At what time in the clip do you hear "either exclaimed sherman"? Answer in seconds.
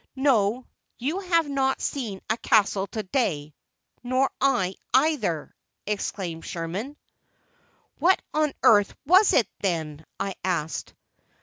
4.95-6.97